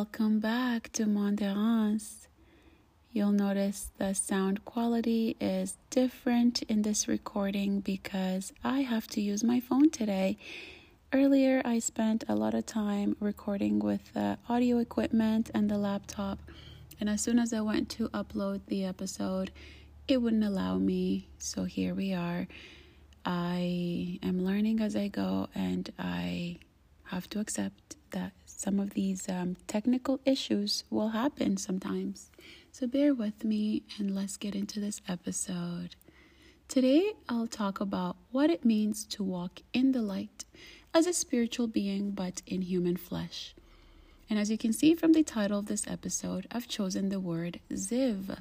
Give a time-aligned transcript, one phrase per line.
[0.00, 2.26] Welcome back to Monderance.
[3.12, 9.44] You'll notice the sound quality is different in this recording because I have to use
[9.44, 10.38] my phone today.
[11.12, 16.38] Earlier, I spent a lot of time recording with the audio equipment and the laptop,
[16.98, 19.50] and as soon as I went to upload the episode,
[20.08, 21.28] it wouldn't allow me.
[21.36, 22.48] So here we are.
[23.26, 26.56] I am learning as I go, and I
[27.10, 32.30] have to accept that some of these um, technical issues will happen sometimes.
[32.72, 35.96] So bear with me and let's get into this episode.
[36.68, 40.44] Today, I'll talk about what it means to walk in the light
[40.94, 43.54] as a spiritual being but in human flesh.
[44.28, 47.58] And as you can see from the title of this episode, I've chosen the word
[47.72, 48.38] ziv,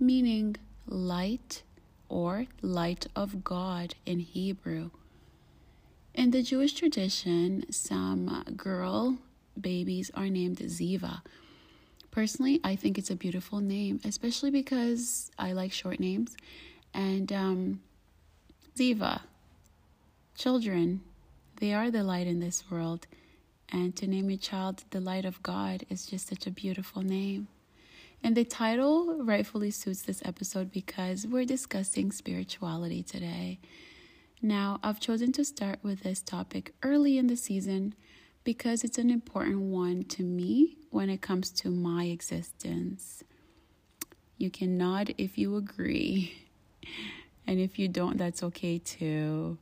[0.00, 0.56] meaning
[0.88, 1.62] light
[2.08, 4.90] or light of God in Hebrew.
[6.14, 9.18] In the Jewish tradition, some girl
[9.58, 11.22] babies are named Ziva.
[12.10, 16.36] Personally, I think it's a beautiful name, especially because I like short names.
[16.92, 17.80] And um,
[18.76, 19.20] Ziva,
[20.36, 21.02] children,
[21.60, 23.06] they are the light in this world.
[23.68, 27.46] And to name your child the light of God is just such a beautiful name.
[28.22, 33.60] And the title rightfully suits this episode because we're discussing spirituality today.
[34.42, 37.94] Now, I've chosen to start with this topic early in the season
[38.42, 43.22] because it's an important one to me when it comes to my existence.
[44.38, 46.46] You can nod if you agree,
[47.46, 49.58] and if you don't, that's okay too.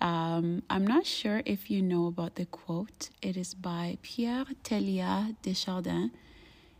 [0.00, 3.10] Um, I'm not sure if you know about the quote.
[3.22, 6.10] It is by Pierre Teilhard de Chardin.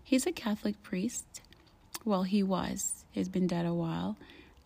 [0.03, 1.41] He's a Catholic priest.
[2.05, 3.05] Well, he was.
[3.13, 4.17] He's been dead a while.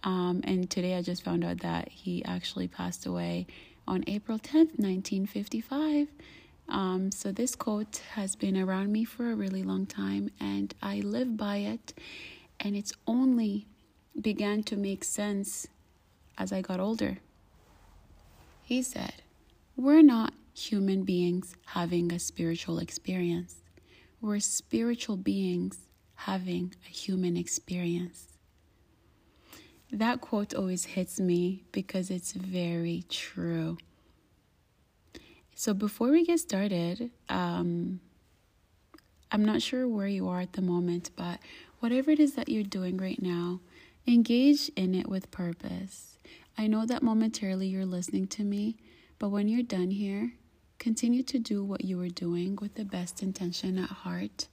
[0.04, 3.46] Um, and today I just found out that he actually passed away
[3.86, 6.08] on April 10th, 1955.
[6.68, 11.00] Um, so, this quote has been around me for a really long time, and I
[11.00, 11.94] live by it.
[12.60, 13.66] And it's only
[14.20, 15.66] began to make sense
[16.36, 17.18] as I got older.
[18.62, 19.14] He said,
[19.76, 23.62] We're not human beings having a spiritual experience,
[24.20, 25.78] we're spiritual beings
[26.14, 28.37] having a human experience.
[29.90, 33.78] That quote always hits me because it's very true.
[35.54, 38.00] So before we get started, um,
[39.32, 41.40] I'm not sure where you are at the moment, but
[41.80, 43.60] whatever it is that you're doing right now,
[44.06, 46.18] engage in it with purpose.
[46.56, 48.76] I know that momentarily you're listening to me,
[49.18, 50.32] but when you're done here,
[50.78, 54.48] continue to do what you were doing with the best intention at heart.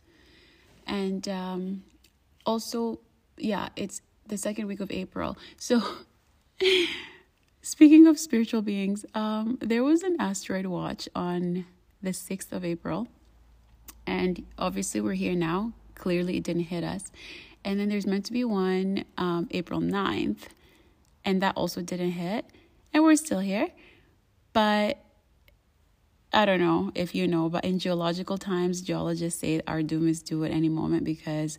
[0.88, 1.84] And um,
[2.46, 3.00] also,
[3.38, 5.38] yeah, it's the second week of April.
[5.58, 5.82] So
[7.66, 11.66] Speaking of spiritual beings, um, there was an asteroid watch on
[12.00, 13.08] the 6th of April.
[14.06, 15.74] And obviously, we're here now.
[15.96, 17.12] Clearly, it didn't hit us.
[17.64, 20.44] And then there's meant to be one um, April 9th,
[21.26, 22.46] and that also didn't hit.
[22.94, 23.70] And we're still here.
[24.54, 25.00] But
[26.32, 30.22] I don't know if you know, but in geological times, geologists say our doom is
[30.22, 31.58] due at any moment because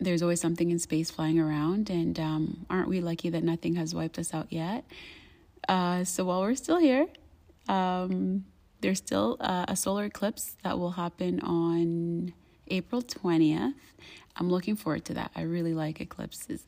[0.00, 1.90] there's always something in space flying around.
[1.90, 4.84] And um, aren't we lucky that nothing has wiped us out yet?
[5.68, 7.06] Uh, so while we're still here,
[7.68, 8.44] um,
[8.80, 12.32] there's still uh, a solar eclipse that will happen on
[12.68, 13.74] April 20th.
[14.36, 15.32] I'm looking forward to that.
[15.34, 16.64] I really like eclipses.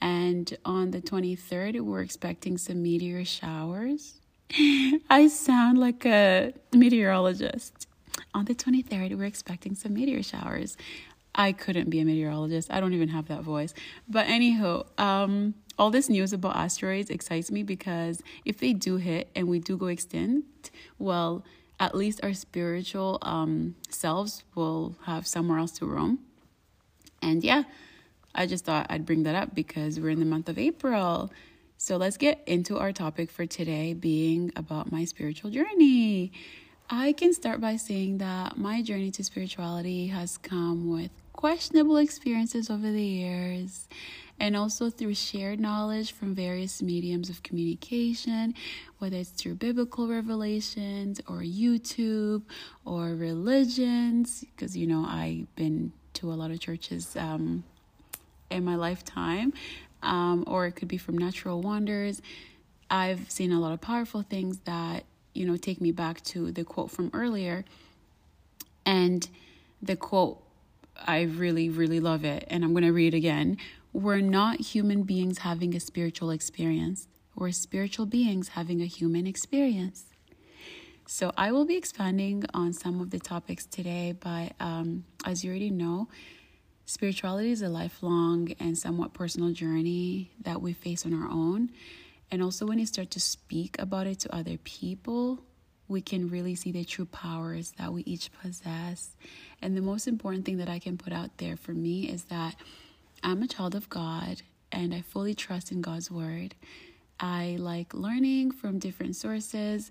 [0.00, 4.20] And on the 23rd, we're expecting some meteor showers.
[5.10, 7.86] I sound like a meteorologist.
[8.34, 10.76] On the 23rd, we're expecting some meteor showers.
[11.34, 12.72] I couldn't be a meteorologist.
[12.72, 13.74] I don't even have that voice.
[14.08, 19.28] But anywho, um, all this news about asteroids excites me because if they do hit
[19.34, 21.44] and we do go extinct, well,
[21.80, 26.20] at least our spiritual um, selves will have somewhere else to roam.
[27.20, 27.64] And yeah,
[28.34, 31.32] I just thought I'd bring that up because we're in the month of April.
[31.76, 36.32] So let's get into our topic for today being about my spiritual journey.
[36.88, 41.10] I can start by saying that my journey to spirituality has come with
[41.44, 43.86] questionable experiences over the years
[44.40, 48.54] and also through shared knowledge from various mediums of communication,
[48.96, 52.40] whether it's through biblical revelations or YouTube
[52.86, 57.62] or religions, because you know, I've been to a lot of churches um,
[58.48, 59.52] in my lifetime,
[60.02, 62.22] um, or it could be from natural wonders.
[62.88, 65.04] I've seen a lot of powerful things that,
[65.34, 67.66] you know, take me back to the quote from earlier.
[68.86, 69.28] And
[69.82, 70.43] the quote,
[70.96, 72.44] I really, really love it.
[72.48, 73.56] And I'm going to read again.
[73.92, 77.08] We're not human beings having a spiritual experience.
[77.34, 80.04] We're spiritual beings having a human experience.
[81.06, 85.50] So I will be expanding on some of the topics today, but um, as you
[85.50, 86.08] already know,
[86.86, 91.70] spirituality is a lifelong and somewhat personal journey that we face on our own.
[92.30, 95.44] And also, when you start to speak about it to other people,
[95.88, 99.16] we can really see the true powers that we each possess.
[99.60, 102.56] And the most important thing that I can put out there for me is that
[103.22, 104.42] I'm a child of God
[104.72, 106.54] and I fully trust in God's word.
[107.20, 109.90] I like learning from different sources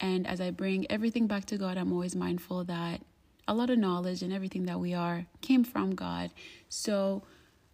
[0.00, 3.00] and as I bring everything back to God, I'm always mindful that
[3.46, 6.30] a lot of knowledge and everything that we are came from God.
[6.68, 7.22] So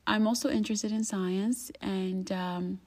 [0.06, 2.80] I'm also interested in science, and um,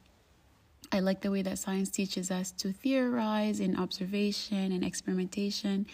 [0.92, 5.86] I like the way that science teaches us to theorize in observation and experimentation,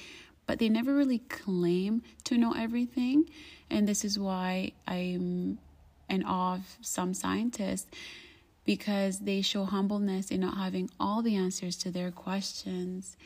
[0.45, 3.29] but they never really claim to know everything.
[3.69, 5.57] And this is why I'm
[6.09, 7.87] in awe of some scientists
[8.65, 13.17] because they show humbleness in not having all the answers to their questions.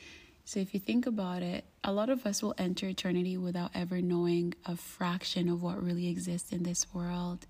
[0.45, 4.01] So, if you think about it, a lot of us will enter eternity without ever
[4.01, 7.45] knowing a fraction of what really exists in this world.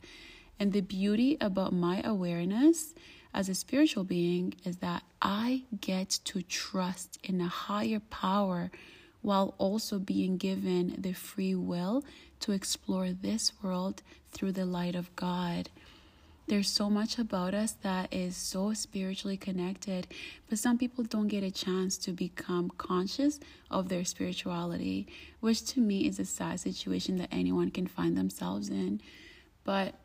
[0.60, 2.96] And the beauty about my awareness
[3.34, 8.72] as a spiritual being is that I get to trust in a higher power
[9.22, 12.04] while also being given the free will
[12.40, 14.02] to explore this world
[14.32, 15.70] through the light of God.
[16.48, 20.08] There's so much about us that is so spiritually connected,
[20.50, 25.08] but some people don't get a chance to become conscious of their spirituality,
[25.42, 29.02] which to me is a sad situation that anyone can find themselves in.
[29.66, 29.96] But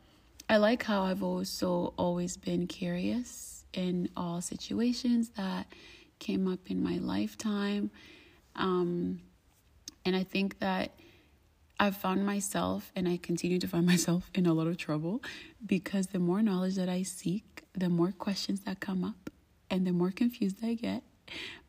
[0.49, 5.67] I like how I've also always been curious in all situations that
[6.19, 7.89] came up in my lifetime.
[8.55, 9.21] Um,
[10.05, 10.91] and I think that
[11.79, 15.21] I've found myself and I continue to find myself in a lot of trouble
[15.65, 19.29] because the more knowledge that I seek, the more questions that come up
[19.69, 21.03] and the more confused I get.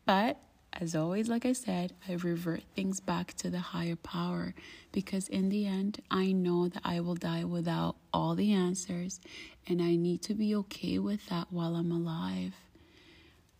[0.05, 0.37] But
[0.79, 4.53] as always, like I said, I revert things back to the higher power
[4.91, 9.21] because in the end, I know that I will die without all the answers
[9.67, 12.53] and I need to be okay with that while I'm alive.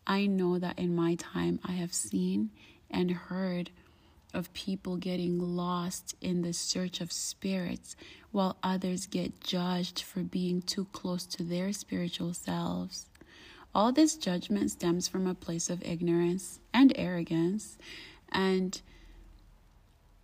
[0.06, 2.52] I know that in my time, I have seen
[2.92, 3.72] and heard
[4.34, 7.96] of people getting lost in the search of spirits,
[8.32, 13.08] while others get judged for being too close to their spiritual selves.
[13.76, 17.78] All this judgment stems from a place of ignorance and arrogance,
[18.32, 18.82] and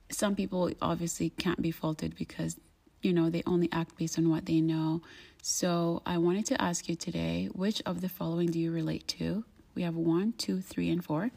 [0.09, 2.57] some people obviously can't be faulted because
[3.01, 5.01] you know they only act based on what they know.
[5.42, 9.44] So, I wanted to ask you today which of the following do you relate to?
[9.75, 11.31] We have one, two, three, and four.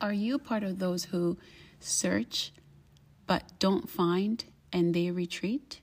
[0.00, 1.36] Are you part of those who
[1.80, 2.52] search
[3.26, 5.80] but don't find and they retreat?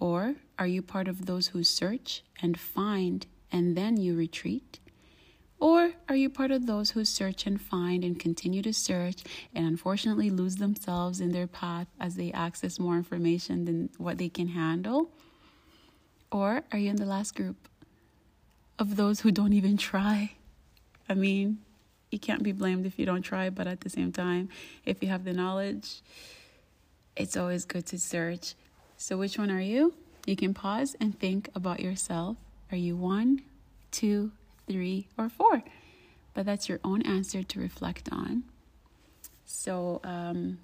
[0.00, 4.80] Or are you part of those who search and find and then you retreat?
[5.60, 9.22] Or are you part of those who search and find and continue to search
[9.54, 14.28] and unfortunately lose themselves in their path as they access more information than what they
[14.28, 15.12] can handle?
[16.32, 17.68] Or are you in the last group
[18.76, 20.32] of those who don't even try?
[21.08, 21.58] I mean,
[22.10, 24.48] you can't be blamed if you don't try, but at the same time,
[24.84, 26.00] if you have the knowledge,
[27.14, 28.54] it's always good to search.
[28.96, 29.94] So, which one are you?
[30.26, 32.36] You can pause and think about yourself.
[32.72, 33.42] Are you one,
[33.90, 34.32] two,
[34.66, 35.62] three, or four?
[36.34, 38.44] But that's your own answer to reflect on.
[39.44, 40.58] So, um,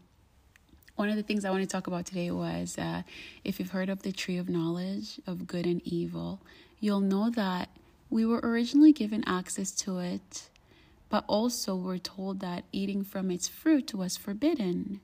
[0.97, 3.03] one of the things I want to talk about today was uh,
[3.45, 6.41] if you've heard of the tree of knowledge of good and evil,
[6.81, 7.69] you'll know that
[8.11, 10.49] we were originally given access to it
[11.09, 15.01] but also we're told that eating from its fruit was forbidden.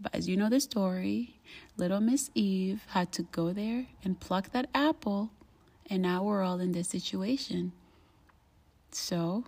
[0.00, 1.36] But as you know the story,
[1.76, 5.30] little Miss Eve had to go there and pluck that apple,
[5.88, 7.72] and now we're all in this situation.
[8.90, 9.44] So,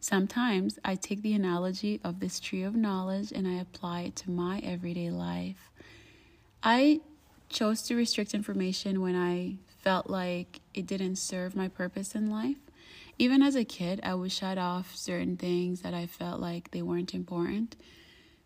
[0.00, 4.30] sometimes I take the analogy of this tree of knowledge and I apply it to
[4.30, 5.70] my everyday life.
[6.62, 7.00] I
[7.48, 12.58] chose to restrict information when I felt like it didn't serve my purpose in life
[13.20, 16.80] even as a kid, I would shut off certain things that I felt like they
[16.80, 17.76] weren't important.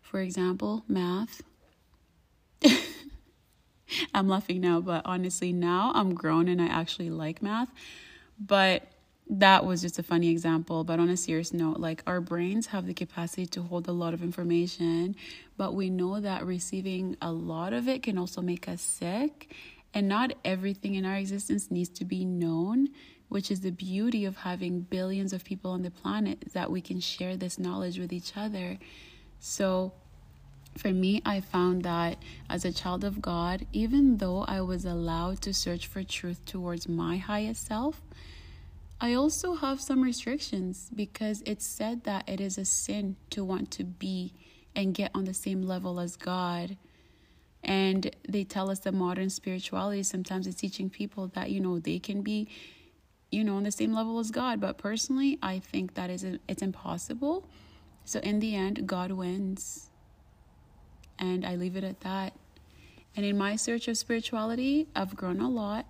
[0.01, 1.41] For example, math.
[4.13, 7.69] I'm laughing now, but honestly, now I'm grown and I actually like math.
[8.39, 8.83] But
[9.27, 10.83] that was just a funny example.
[10.83, 14.13] But on a serious note, like our brains have the capacity to hold a lot
[14.13, 15.15] of information,
[15.57, 19.51] but we know that receiving a lot of it can also make us sick.
[19.93, 22.89] And not everything in our existence needs to be known
[23.29, 26.99] which is the beauty of having billions of people on the planet that we can
[26.99, 28.77] share this knowledge with each other.
[29.39, 29.93] So,
[30.77, 32.17] for me, I found that
[32.49, 36.89] as a child of God, even though I was allowed to search for truth towards
[36.89, 38.01] my highest self,
[38.99, 43.71] I also have some restrictions because it's said that it is a sin to want
[43.71, 44.33] to be
[44.75, 46.77] and get on the same level as God.
[47.63, 51.99] And they tell us that modern spirituality sometimes is teaching people that, you know, they
[51.99, 52.47] can be,
[53.31, 54.59] you know, on the same level as God.
[54.59, 57.47] But personally, I think that is it's impossible.
[58.03, 59.89] So in the end, God wins.
[61.19, 62.33] And I leave it at that.
[63.15, 65.85] And in my search of spirituality, I've grown a lot.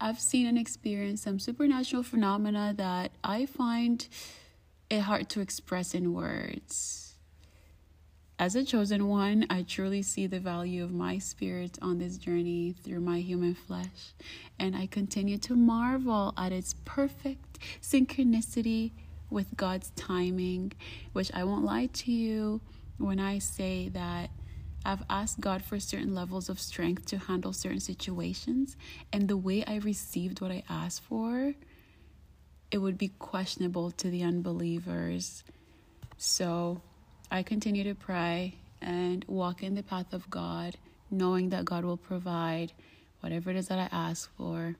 [0.00, 4.06] I've seen and experienced some supernatural phenomena that I find
[4.90, 7.14] it hard to express in words.
[8.38, 12.74] As a chosen one, I truly see the value of my spirit on this journey
[12.84, 14.12] through my human flesh,
[14.58, 18.92] and I continue to marvel at its perfect synchronicity
[19.30, 20.72] with God's timing,
[21.14, 22.60] which I won't lie to you
[22.98, 24.28] when I say that
[24.86, 28.76] I've asked God for certain levels of strength to handle certain situations,
[29.12, 31.54] and the way I received what I asked for,
[32.70, 35.42] it would be questionable to the unbelievers.
[36.18, 36.80] So
[37.32, 40.76] I continue to pray and walk in the path of God,
[41.10, 42.70] knowing that God will provide
[43.22, 44.76] whatever it is that I ask for.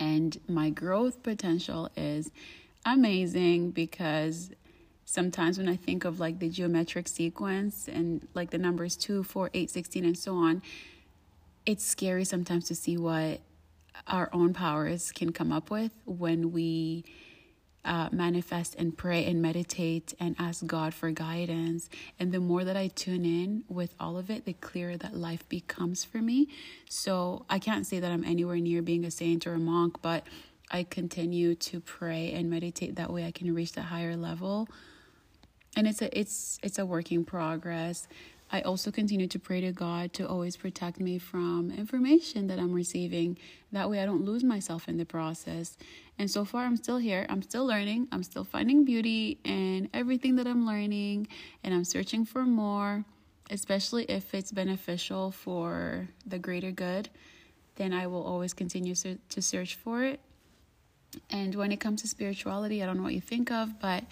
[0.00, 2.32] And my growth potential is
[2.84, 4.50] amazing because
[5.06, 9.50] sometimes when I think of like the geometric sequence and like the numbers 2, 4,
[9.54, 10.60] 8, 16, and so on,
[11.64, 13.40] it's scary sometimes to see what
[14.06, 17.04] our own powers can come up with when we
[17.84, 21.88] uh, manifest and pray and meditate and ask God for guidance.
[22.18, 25.48] And the more that I tune in with all of it, the clearer that life
[25.48, 26.48] becomes for me.
[26.90, 30.26] So I can't say that I'm anywhere near being a saint or a monk, but
[30.68, 34.68] I continue to pray and meditate that way I can reach that higher level
[35.76, 38.08] and it's a it's it's a work in progress.
[38.50, 42.72] I also continue to pray to god to always protect me from information that i'm
[42.72, 43.36] receiving.
[43.72, 45.76] That way i don't lose myself in the process.
[46.18, 47.26] And so far i'm still here.
[47.28, 48.08] I'm still learning.
[48.10, 51.28] I'm still finding beauty in everything that i'm learning
[51.62, 53.04] and i'm searching for more
[53.48, 57.08] especially if it's beneficial for the greater good
[57.76, 60.20] then i will always continue to search for it.
[61.30, 64.04] And when it comes to spirituality i don't know what you think of but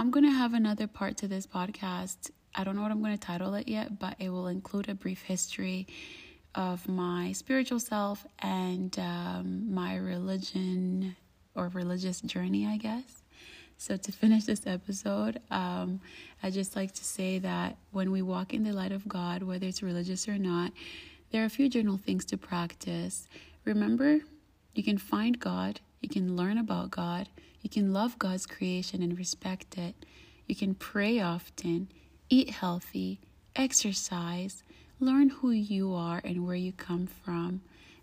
[0.00, 2.30] I'm going to have another part to this podcast.
[2.54, 4.94] I don't know what I'm going to title it yet, but it will include a
[4.94, 5.86] brief history
[6.54, 11.16] of my spiritual self and um, my religion
[11.54, 13.22] or religious journey, I guess.
[13.76, 16.00] So, to finish this episode, um,
[16.42, 19.66] I just like to say that when we walk in the light of God, whether
[19.66, 20.72] it's religious or not,
[21.30, 23.28] there are a few general things to practice.
[23.66, 24.20] Remember,
[24.74, 27.28] you can find God, you can learn about God,
[27.62, 29.94] you can love God's creation and respect it.
[30.46, 31.88] You can pray often,
[32.28, 33.20] eat healthy,
[33.54, 34.62] exercise,
[34.98, 37.60] learn who you are and where you come from.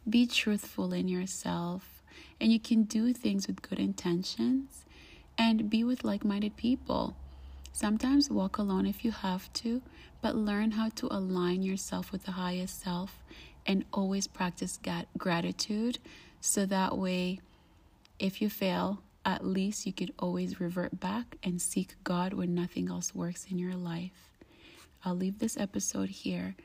[0.09, 2.01] Be truthful in yourself,
[2.39, 4.85] and you can do things with good intentions
[5.37, 7.15] and be with like minded people.
[7.73, 9.81] Sometimes walk alone if you have to,
[10.21, 13.23] but learn how to align yourself with the highest self
[13.65, 14.79] and always practice
[15.17, 15.99] gratitude
[16.39, 17.39] so that way,
[18.17, 22.89] if you fail, at least you could always revert back and seek God when nothing
[22.89, 24.31] else works in your life.
[25.03, 26.55] I'll leave this episode here.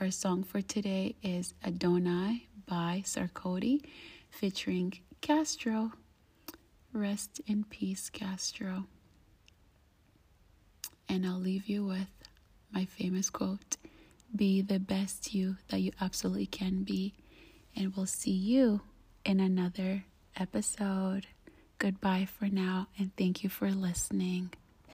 [0.00, 3.84] Our song for today is Adonai by Sarkodie
[4.28, 5.92] featuring Castro.
[6.92, 8.86] Rest in peace, Castro.
[11.08, 12.08] And I'll leave you with
[12.72, 13.76] my famous quote
[14.34, 17.14] Be the best you that you absolutely can be.
[17.76, 18.80] And we'll see you
[19.24, 21.28] in another episode.
[21.80, 24.50] Goodbye for now, and thank you for listening.